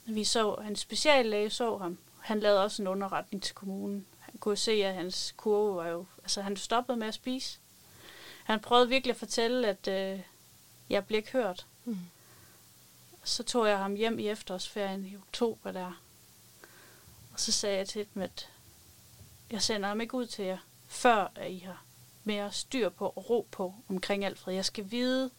[0.04, 1.98] Vi så, hans speciallæge så ham.
[2.20, 4.06] Han lavede også en underretning til kommunen.
[4.18, 6.06] Han kunne se, at hans kurve var jo...
[6.22, 7.58] Altså, han stoppede med at spise.
[8.44, 10.20] Han prøvede virkelig at fortælle, at øh,
[10.90, 11.66] jeg blev ikke hørt.
[11.84, 11.98] Mm.
[13.24, 16.02] Så tog jeg ham hjem i efterårsferien i oktober der.
[17.32, 18.48] Og så sagde jeg til dem, at
[19.50, 21.82] jeg sender ham ikke ud til jer, før at I har
[22.24, 24.54] mere styr på og ro på omkring Alfred.
[24.54, 25.30] Jeg skal vide,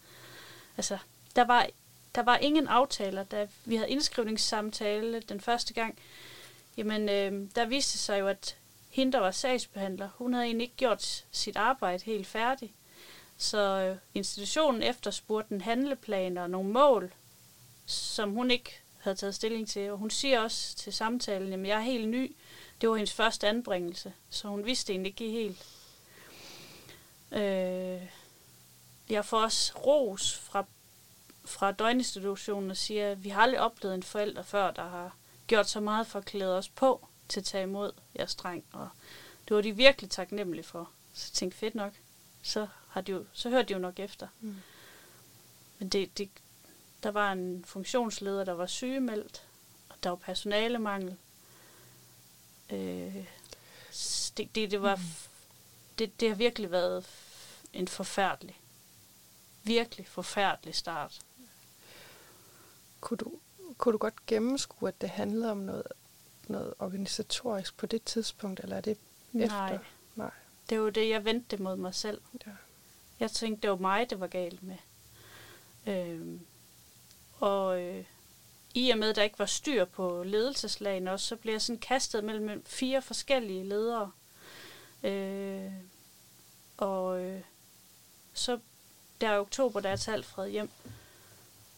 [0.77, 0.97] altså,
[1.35, 1.67] der var,
[2.15, 5.99] der var ingen aftaler, da vi havde indskrivningssamtale den første gang.
[6.77, 8.57] Jamen, øh, der viste sig jo, at
[8.89, 12.71] hende, der var sagsbehandler, hun havde egentlig ikke gjort sit arbejde helt færdigt.
[13.37, 17.13] Så øh, institutionen efterspurgte en handleplan og nogle mål,
[17.85, 19.91] som hun ikke havde taget stilling til.
[19.91, 22.35] Og hun siger også til samtalen, at jeg er helt ny.
[22.81, 25.65] Det var hendes første anbringelse, så hun vidste egentlig ikke helt.
[27.31, 28.01] Øh,
[29.09, 30.65] jeg får også ros fra,
[31.45, 35.15] fra døgninstitutionen og siger, at vi har aldrig oplevet en forælder før, der har
[35.47, 38.63] gjort så meget for at klæde os på til at tage imod jeres dreng.
[38.71, 38.89] Og
[39.47, 40.89] det var de virkelig taknemmelige for.
[41.13, 41.93] Så jeg tænkte, fedt nok.
[42.41, 44.27] Så, har de jo, så hørte de jo nok efter.
[44.41, 44.55] Mm.
[45.79, 46.29] Men det, det,
[47.03, 49.43] der var en funktionsleder, der var sygemeldt,
[49.89, 51.17] og der var personalemangel.
[52.69, 53.15] Øh,
[54.37, 55.01] det, det, det, var, Mm.
[55.99, 57.05] det, det har virkelig været
[57.73, 58.59] en forfærdelig,
[59.63, 61.19] virkelig forfærdelig start.
[63.01, 63.31] Kunne du,
[63.77, 65.83] kunne du godt gennemskue, at det handlede om noget,
[66.47, 68.97] noget organisatorisk på det tidspunkt, eller er det
[69.33, 69.57] efter?
[69.57, 69.79] Nej,
[70.15, 70.31] Nej.
[70.69, 72.21] det var det, jeg vendte mod mig selv.
[72.45, 72.51] Ja.
[73.19, 74.77] Jeg tænkte, det var mig, det var galt med.
[75.87, 76.39] Øhm,
[77.39, 78.05] og øh,
[78.73, 81.79] i og med, at der ikke var styr på ledelseslagen også, så blev jeg sådan
[81.79, 84.11] kastet mellem fire forskellige ledere.
[85.03, 85.71] Øh,
[86.77, 87.41] og øh,
[88.33, 88.59] så
[89.21, 90.69] der i oktober, da jeg tager Alfred hjem,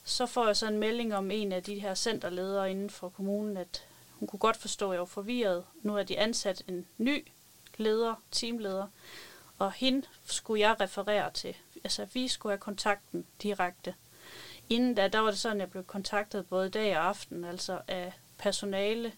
[0.04, 3.58] så får jeg så en melding om en af de her centerledere inden for kommunen,
[3.58, 5.66] at hun kunne godt forstå, at jeg var forvirret.
[5.82, 7.28] Nu er de ansat en ny
[7.78, 8.88] leder, teamleder,
[9.58, 11.56] og hende skulle jeg referere til.
[11.84, 13.96] Altså, vi skulle have kontakten direkte.
[14.70, 17.82] Inden da, der var det sådan, at jeg blev kontaktet både dag og aften, altså
[17.88, 19.14] af personale,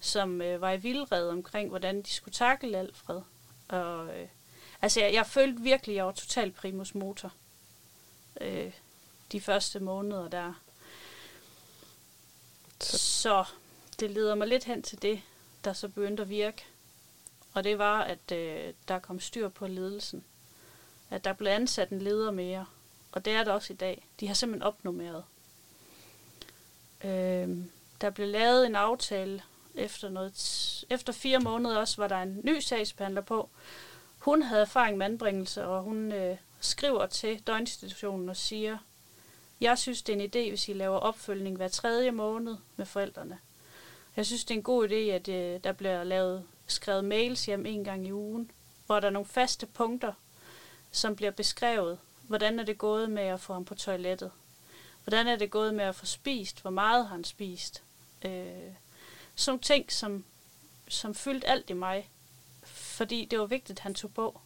[0.00, 3.20] som øh, var i vildred omkring, hvordan de skulle takle Alfred.
[3.68, 4.28] Og, øh,
[4.82, 7.32] altså, jeg, jeg følte virkelig, at jeg var totalt primus motor
[8.40, 8.72] øh,
[9.34, 10.52] de første måneder der.
[12.80, 13.44] Så- Så
[14.00, 15.20] det leder mig lidt hen til det,
[15.64, 16.64] der så begyndte at virke.
[17.52, 20.24] Og det var, at øh, der kom styr på ledelsen.
[21.10, 22.66] At der blev ansat en leder mere.
[23.12, 24.06] Og det er der også i dag.
[24.20, 25.24] De har simpelthen opnummeret.
[27.04, 27.58] Øh,
[28.00, 29.42] der blev lavet en aftale
[29.74, 33.48] efter, noget efter fire måneder også, var der en ny sagsbehandler på.
[34.18, 38.78] Hun havde erfaring med anbringelse, og hun øh, skriver til døgninstitutionen og siger,
[39.64, 43.38] jeg synes, det er en idé, hvis I laver opfølgning hver tredje måned med forældrene.
[44.16, 47.66] Jeg synes, det er en god idé, at øh, der bliver lavet skrevet mails hjem
[47.66, 48.50] en gang i ugen,
[48.86, 50.12] hvor der er nogle faste punkter,
[50.90, 51.98] som bliver beskrevet.
[52.22, 54.30] Hvordan er det gået med at få ham på toilettet?
[55.04, 56.60] Hvordan er det gået med at få spist?
[56.60, 57.82] Hvor meget har han spist?
[58.24, 58.72] Øh,
[59.34, 60.24] sådan ting, som,
[60.88, 62.10] som fyldte alt i mig,
[62.62, 64.40] fordi det var vigtigt, at han tog på.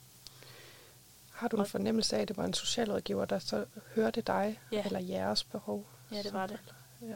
[1.38, 4.82] Har du en fornemmelse af, at det var en socialrådgiver, der så hørte dig Ja.
[4.84, 5.86] eller jeres behov?
[6.12, 6.58] Ja, det var det.
[7.02, 7.14] Ja.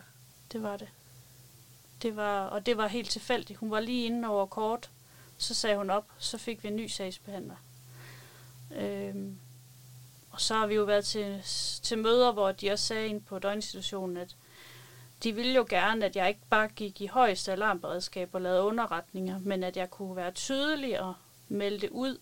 [0.53, 0.89] Det var det.
[2.03, 3.59] Det var, og det var helt tilfældigt.
[3.59, 4.91] Hun var lige inde over kort,
[5.39, 7.57] så sagde hun op, så fik vi en ny sagsbehandler.
[8.75, 9.39] Øhm,
[10.31, 11.43] og så har vi jo været til,
[11.83, 14.37] til møder, hvor de også sagde ind på døgninstitutionen, at
[15.23, 19.39] de ville jo gerne, at jeg ikke bare gik i højeste alarmberedskab og lavede underretninger,
[19.39, 21.15] men at jeg kunne være tydelig og
[21.49, 22.19] melde det ud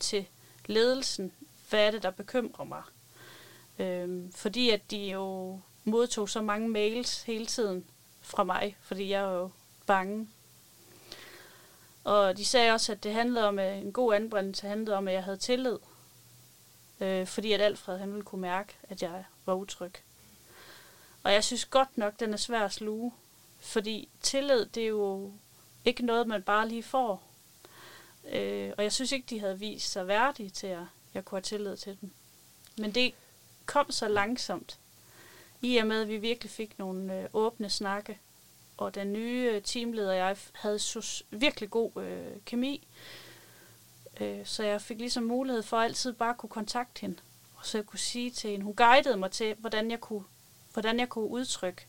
[0.00, 0.26] til
[0.66, 1.32] ledelsen,
[1.70, 2.82] hvad er det, der bekymrer mig.
[3.78, 7.84] Øhm, fordi at de jo modtog så mange mails hele tiden
[8.20, 9.50] fra mig, fordi jeg er jo
[9.86, 10.28] bange.
[12.04, 15.14] Og de sagde også, at det handlede om, at en god anbringelse handlede om, at
[15.14, 15.78] jeg havde tillid.
[17.00, 19.92] Øh, fordi at Alfred han ville kunne mærke, at jeg var utryg.
[21.22, 23.12] Og jeg synes godt nok, den er svær at sluge.
[23.60, 25.32] Fordi tillid, det er jo
[25.84, 27.22] ikke noget, man bare lige får.
[28.32, 31.42] Øh, og jeg synes ikke, de havde vist sig værdige til, at jeg kunne have
[31.42, 32.10] tillid til dem.
[32.78, 33.14] Men det
[33.66, 34.78] kom så langsomt.
[35.62, 38.18] I og med, at vi virkelig fik nogle øh, åbne snakke.
[38.76, 42.86] Og den nye øh, teamleder og jeg havde sus- virkelig god øh, kemi.
[44.20, 47.16] Øh, så jeg fik ligesom mulighed for altid bare at kunne kontakte hende.
[47.56, 50.24] Og så jeg kunne sige til hende, hun guidede mig til, hvordan jeg kunne,
[50.72, 51.86] hvordan jeg kunne udtrykke,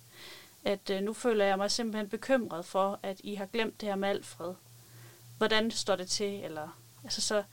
[0.65, 3.95] at øh, nu føler jeg mig simpelthen bekymret for, at I har glemt det her
[3.95, 4.53] med Alfred.
[5.41, 6.43] Hvordan står det til?
[6.43, 7.43] Eller, altså så,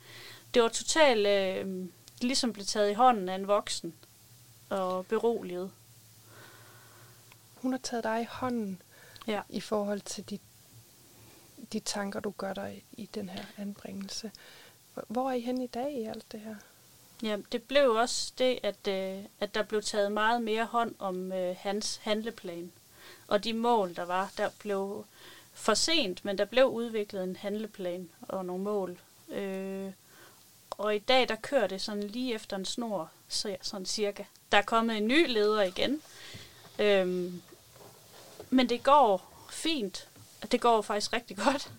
[0.54, 1.88] det var totalt øh,
[2.20, 3.94] ligesom blev taget i hånden af en voksen
[4.70, 5.70] og beroliget.
[7.54, 8.82] Hun har taget dig i hånden
[9.26, 9.42] Ja.
[9.48, 10.38] i forhold til de,
[11.72, 14.30] de tanker, du gør dig i den her anbringelse.
[15.08, 16.56] Hvor- er I hen i dag i alt det her?
[17.22, 21.32] Ja, det blev også det, at, øh, at der blev taget meget mere hånd om
[21.32, 22.72] øh, hans handleplan.
[23.28, 25.04] Og de mål, der var, der blev
[25.58, 28.98] for sent, men der blev udviklet en handleplan og nogle mål.
[29.28, 29.92] Øh,
[30.70, 34.24] og i dag, der kører det sådan lige efter en snor, så ja, sådan cirka.
[34.52, 36.02] Der er kommet en ny leder igen.
[36.78, 37.32] Øh,
[38.50, 40.08] men det går fint.
[40.52, 41.70] Det går faktisk rigtig godt.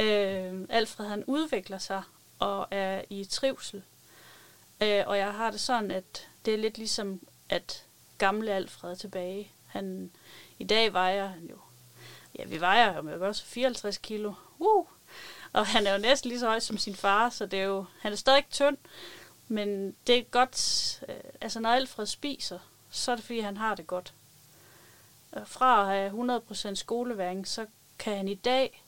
[0.00, 2.02] Øh, Alfred han udvikler sig
[2.38, 3.82] og er i trivsel.
[4.80, 7.84] Øh, og jeg har det sådan, at det er lidt ligesom, at
[8.18, 9.50] gamle Alfred er tilbage.
[9.66, 10.10] Han,
[10.58, 11.56] I dag vejer han jo,
[12.38, 14.32] ja, vi vejer ham jo også 54 kilo.
[14.58, 14.86] Uh!
[15.52, 17.84] Og han er jo næsten lige så høj som sin far, så det er jo,
[18.00, 18.76] han er stadig tynd.
[19.48, 22.58] Men det er godt, øh, altså når Alfred spiser,
[22.90, 24.12] så er det fordi, han har det godt.
[25.32, 27.66] Og fra at have 100% skoleværing, så
[27.98, 28.84] kan han i dag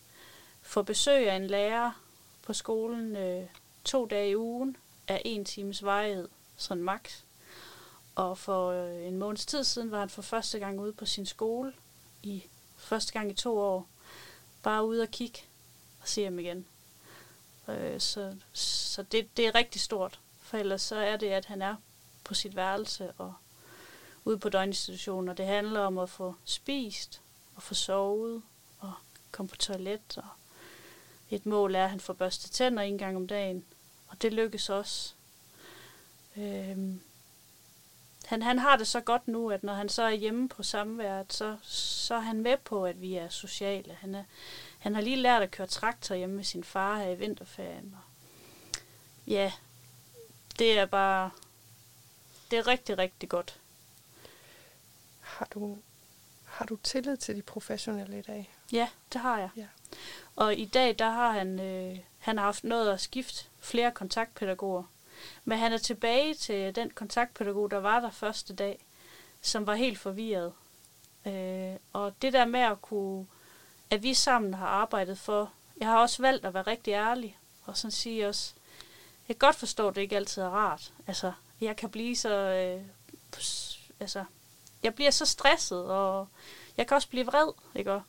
[0.63, 2.03] få besøg af en lærer
[2.43, 3.47] på skolen øh,
[3.85, 4.77] to dage i ugen
[5.09, 7.21] af en times varighed, sådan max.
[8.15, 11.27] Og for øh, en måneds tid siden var han for første gang ude på sin
[11.27, 11.73] skole,
[12.23, 12.45] i
[12.81, 13.89] første gang i to år,
[14.63, 15.39] bare ude og kigge
[16.01, 16.67] og se ham igen.
[17.69, 21.63] Øh, så så det, det er rigtig stort, for ellers så er det, at han
[21.63, 21.77] er
[22.25, 23.35] på sit værelse og
[24.25, 27.21] ude på døgninstitutionen, og det handler om at få spist
[27.57, 28.43] og få sovet
[28.79, 28.93] og
[29.31, 30.17] komme på toilet.
[30.17, 30.29] Og
[31.31, 33.65] et mål er, at han får børstet tænder en gang om dagen,
[34.09, 35.13] og det lykkes også.
[36.37, 37.01] Øhm,
[38.31, 41.33] han, han har det så godt nu, at når han så er hjemme på samværet,
[41.33, 43.97] så, så er han med på, at vi er sociale.
[44.01, 44.25] Han, er,
[44.79, 47.97] han har lige lært at køre traktor hjemme med sin far her i vinterferien.
[47.97, 48.03] Og
[49.27, 49.53] ja,
[50.59, 51.31] det er bare...
[52.51, 53.61] Det er rigtig, rigtig godt.
[55.21, 55.79] Har du,
[56.45, 58.55] har du tillid til de professionelle i dag?
[58.73, 59.51] Ja, det har jeg.
[59.57, 59.67] Ja.
[60.37, 64.83] Og i dag, der har han, øh, han har haft noget at skifte flere kontaktpædagoger.
[65.45, 68.87] Men han er tilbage til den kontaktpædagog, der var der første dag,
[69.41, 70.53] som var helt forvirret.
[71.27, 73.27] Øh, og det der med at kunne,
[73.91, 77.77] at vi sammen har arbejdet for, jeg har også valgt at være rigtig ærlig, og
[77.77, 78.55] sådan sige også,
[79.29, 80.93] jeg kan godt forstå, at det ikke altid er rart.
[81.07, 82.83] Altså, jeg kan blive så, øh,
[84.01, 84.25] altså,
[84.83, 86.29] jeg bliver så stresset, og
[86.77, 87.93] jeg kan også blive vred, ikke?
[87.93, 88.03] Og,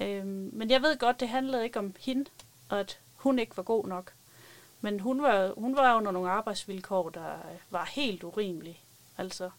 [0.00, 2.30] Øhm, men jeg ved godt, det handlede ikke om hende,
[2.68, 4.12] og at hun ikke var god nok.
[4.80, 8.80] Men hun var, hun var under nogle arbejdsvilkår, der øh, var helt urimelige.
[9.18, 9.50] Altså,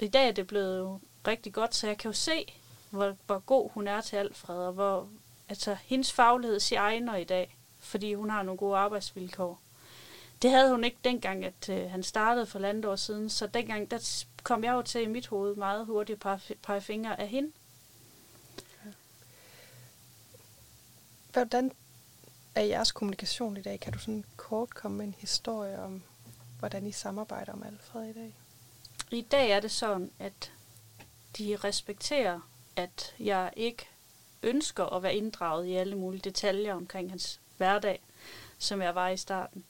[0.00, 2.54] i dag er det blevet jo rigtig godt, så jeg kan jo se,
[2.90, 5.08] hvor, hvor god hun er til Alfred, og hvor
[5.48, 9.60] altså, hendes faglighed shiner i dag, fordi hun har nogle gode arbejdsvilkår.
[10.42, 13.90] Det havde hun ikke dengang, at øh, han startede for landet år siden, så dengang
[13.90, 17.28] der kom jeg jo til i mit hoved meget hurtigt at pege, pege fingre af
[17.28, 17.52] hende.
[21.32, 21.72] Hvordan
[22.58, 23.80] af jeres kommunikation i dag?
[23.80, 26.02] Kan du sådan kort komme med en historie om,
[26.58, 28.34] hvordan I samarbejder om Alfred i dag?
[29.10, 30.52] I dag er det sådan, at
[31.38, 32.40] de respekterer,
[32.76, 33.88] at jeg ikke
[34.42, 38.00] ønsker at være inddraget i alle mulige detaljer omkring hans hverdag,
[38.58, 39.64] som jeg var i starten.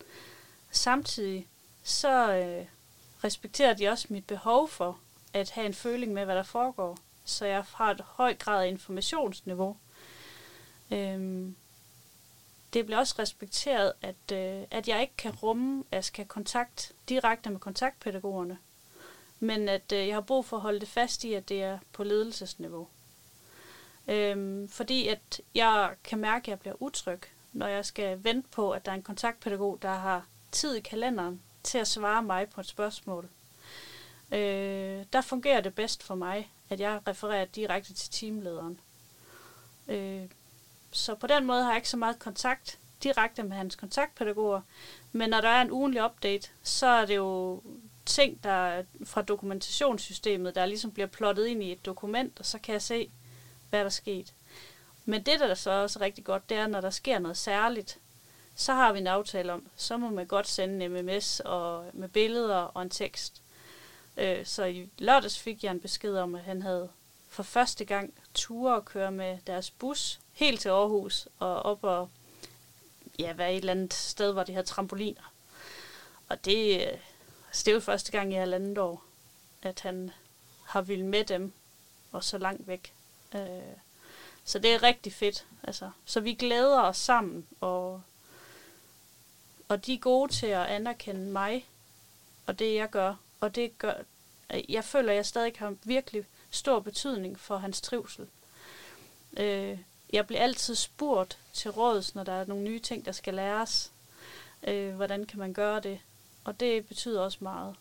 [0.70, 1.46] samtidig
[1.82, 2.66] så øh,
[3.24, 4.98] respekterer de også mit behov for
[5.32, 6.98] at have en føling med, hvad der foregår.
[7.24, 9.76] Så jeg har et højt grad af informationsniveau.
[10.90, 11.56] Øhm,
[12.72, 16.28] det bliver også respekteret, at, øh, at jeg ikke kan rumme, at jeg skal have
[16.28, 18.58] kontakt direkte med kontaktpædagogerne,
[19.40, 21.78] men at øh, jeg har brug for at holde det fast i, at det er
[21.92, 22.88] på ledelsesniveau.
[24.08, 27.20] Øhm, fordi at jeg kan mærke, at jeg bliver utryg,
[27.52, 31.42] når jeg skal vente på, at der er en kontaktpædagog, der har tid i kalenderen
[31.62, 33.28] til at svare mig på et spørgsmål.
[34.32, 38.80] Øh, der fungerer det bedst for mig, at jeg refererer direkte til teamlederen.
[39.88, 40.22] Øh,
[40.90, 44.60] så på den måde har jeg ikke så meget kontakt direkte med hans kontaktpædagoger,
[45.12, 47.62] men når der er en ugenlig update, så er det jo
[48.06, 52.72] ting der fra dokumentationssystemet, der ligesom bliver plottet ind i et dokument, og så kan
[52.72, 53.10] jeg se,
[53.70, 54.34] hvad der er sket.
[55.04, 57.98] Men det, der er så også rigtig godt, det er, når der sker noget særligt,
[58.54, 62.08] så har vi en aftale om, så må man godt sende en MMS og med
[62.08, 63.42] billeder og en tekst.
[64.16, 66.88] Øh, så i lørdags fik jeg en besked om, at han havde
[67.28, 72.08] for første gang ture at køre med deres bus helt til Aarhus og op og
[73.18, 75.32] ja, være et eller andet sted, hvor de havde trampoliner.
[76.28, 76.80] Og det,
[77.46, 79.04] altså det er jo første gang i halvandet år,
[79.62, 80.10] at han
[80.64, 81.52] har ville med dem
[82.12, 82.92] og så langt væk.
[83.34, 83.76] Øh,
[84.44, 85.46] så det er rigtig fedt.
[85.62, 88.02] Altså, så vi glæder os sammen, og,
[89.68, 91.66] og de er gode til at anerkende mig
[92.46, 93.14] og det, jeg gør.
[93.40, 93.94] Og det gør,
[94.68, 98.26] jeg føler, at jeg stadig har virkelig stor betydning for hans trivsel.
[99.36, 99.78] Øh,
[100.12, 103.92] jeg bliver altid spurgt til råds, når der er nogle nye ting, der skal læres.
[104.62, 106.00] Øh, hvordan kan man gøre det?
[106.44, 107.76] Og det betyder også meget.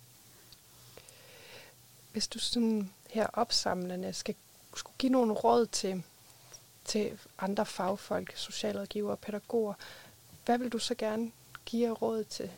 [2.11, 4.35] Hvis du sådan her opsamlende skal
[4.75, 6.03] skulle give nogle råd til,
[6.85, 9.73] til andre fagfolk, socialrådgivere og pædagoger,
[10.45, 11.31] hvad vil du så gerne
[11.65, 12.51] give råd til,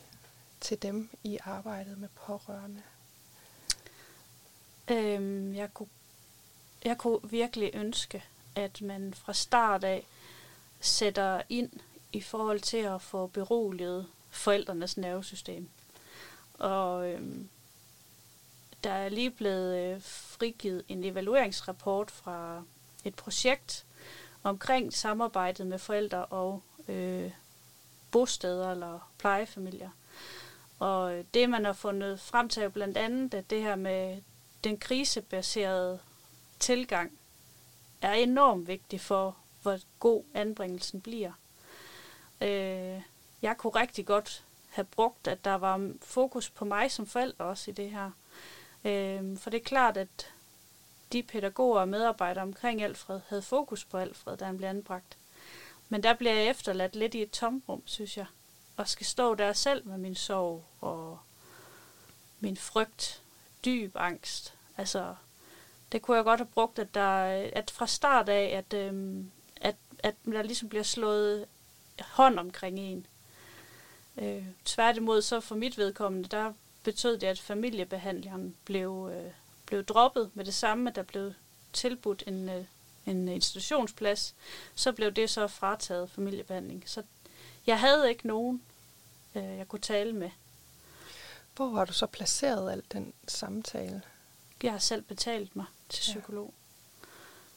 [0.60, 2.82] til dem i arbejdet med pårørende?
[4.88, 5.88] Øhm, jeg, kunne,
[6.84, 10.06] jeg kunne virkelig ønske, at man fra start af
[10.80, 11.70] sætter ind
[12.12, 15.68] i forhold til at få beroliget forældrenes nervesystem.
[16.54, 17.48] Og øhm,
[18.84, 22.62] der er lige blevet øh, frigivet en evalueringsrapport fra
[23.04, 23.86] et projekt
[24.42, 27.30] omkring samarbejdet med forældre og øh,
[28.10, 29.90] bosteder eller plejefamilier.
[30.78, 34.22] Og øh, det, man har fundet frem til, er blandt andet, at det her med
[34.64, 35.98] den krisebaserede
[36.58, 37.12] tilgang
[38.02, 41.32] er enormt vigtig for, hvor god anbringelsen bliver.
[42.40, 43.02] Øh,
[43.42, 47.70] jeg kunne rigtig godt have brugt, at der var fokus på mig som forælder også
[47.70, 48.10] i det her.
[48.84, 50.32] Øh, for det er klart, at
[51.12, 55.16] de pædagoger og medarbejdere omkring Alfred havde fokus på Alfred, da han blev anbragt.
[55.88, 58.26] Men der bliver jeg efterladt lidt i et tomrum, synes jeg.
[58.76, 61.18] Og skal stå der selv med min sorg og
[62.40, 63.22] min frygt,
[63.64, 64.54] dyb angst.
[64.76, 65.14] Altså,
[65.92, 67.22] det kunne jeg godt have brugt, at, der,
[67.52, 71.46] at fra start af, at, øhm, at, at der ligesom bliver slået
[72.00, 73.06] hånd omkring en.
[74.16, 79.32] Øh, tværtimod, så for mit vedkommende, der betød det, at familiebehandleren blev, øh,
[79.66, 81.32] blev droppet med det samme, at der blev
[81.72, 82.64] tilbudt en, øh,
[83.06, 84.34] en institutionsplads,
[84.74, 86.82] så blev det så frataget familiebehandling.
[86.86, 87.02] Så
[87.66, 88.62] jeg havde ikke nogen,
[89.34, 90.30] øh, jeg kunne tale med.
[91.56, 94.02] Hvor har du så placeret al den samtale?
[94.62, 96.54] Jeg har selv betalt mig til psykolog.
[97.00, 97.06] Ja.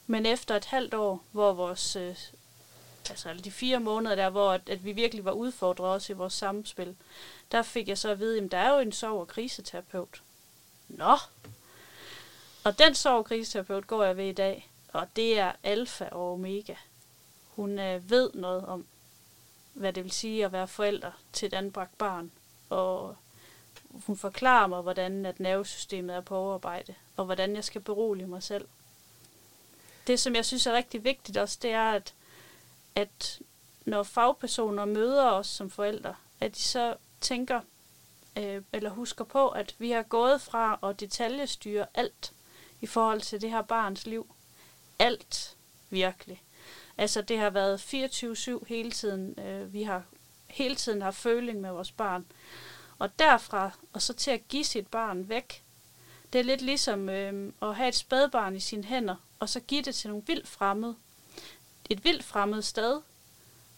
[0.08, 2.16] Men efter et halvt år, hvor vores, øh,
[3.10, 6.34] altså de fire måneder der, hvor at, at vi virkelig var udfordret også i vores
[6.34, 6.96] samspil,
[7.52, 10.22] der fik jeg så at vide, at der er jo en sorg- og kriseterapeut.
[10.88, 11.18] Nå!
[12.64, 16.34] Og den sorg- og kriseterapeut går jeg ved i dag, og det er alfa og
[16.34, 16.76] omega.
[17.48, 18.86] Hun øh, ved noget om,
[19.74, 22.32] hvad det vil sige at være forælder til et anbragt barn,
[22.70, 23.16] og
[24.06, 28.44] hun forklarer mig, hvordan at nervesystemet er på overarbejde, og hvordan jeg skal berolige mig
[28.44, 28.68] selv.
[30.08, 32.14] Det, som jeg synes er rigtig vigtigt også, det er, at,
[32.96, 33.40] at
[33.86, 37.62] når fagpersoner møder os som forældre, at de så tænker,
[38.38, 42.34] øh, eller husker på, at vi har gået fra at detaljestyre alt
[42.82, 44.36] i forhold til det her barns liv.
[45.00, 45.58] Alt,
[45.90, 46.44] virkelig.
[46.98, 47.94] Altså, det har været
[48.62, 49.40] 24-7 hele tiden.
[49.40, 50.04] Øh, vi har
[50.48, 52.26] hele tiden haft føling med vores barn.
[53.04, 55.64] Og derfra, og så til at give sit barn væk,
[56.34, 59.82] det er lidt ligesom øh, at have et spædbarn i sine hænder, og så give
[59.82, 60.96] det til nogle vildt fremmede.
[61.90, 63.02] Et vildt fremmed sted,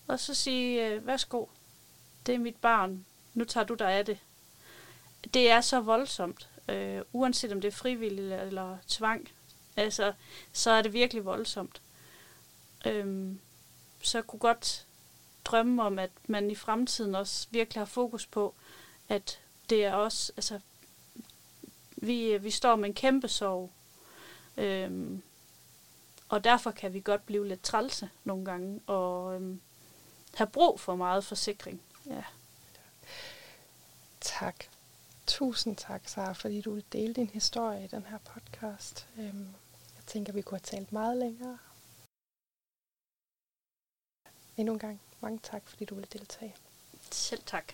[0.08, 1.46] og så sige, øh, værsgo,
[2.26, 4.20] det er mit barn, nu tager du dig af det.
[5.34, 9.30] Det er så voldsomt, øh, uanset om det er frivilligt eller tvang.
[9.76, 10.14] Altså,
[10.54, 11.82] så er det virkelig voldsomt.
[12.86, 13.40] Øhm,
[14.02, 14.86] så jeg kunne godt
[15.46, 18.56] drømme om, at man i fremtiden også virkelig har fokus på,
[19.10, 19.40] at
[19.70, 20.60] det er også, altså,
[21.96, 23.72] vi, vi står med en kæmpe sorg,
[24.58, 25.24] øhm,
[26.30, 29.62] og derfor kan vi godt blive lidt trælse nogle gange, og øhm,
[30.36, 31.82] have brug for meget forsikring.
[32.06, 32.24] Ja.
[34.22, 34.66] Tak.
[35.28, 39.08] Tusind tak, Sara, fordi du dele din historie i den her podcast.
[39.18, 39.48] Øhm,
[39.96, 41.58] jeg tænker, vi kunne have talt meget længere.
[44.58, 46.56] Endnu en gang, mange tak, fordi du vil deltage.
[47.12, 47.74] Selv tak.